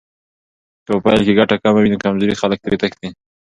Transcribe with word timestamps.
که 0.83 0.87
په 0.93 0.97
پیل 1.05 1.19
کې 1.25 1.37
ګټه 1.39 1.55
کمه 1.63 1.79
وي، 1.81 1.89
نو 1.93 2.01
کمزوري 2.05 2.35
خلک 2.41 2.57
ترې 2.63 2.77
تښتي. 2.81 3.09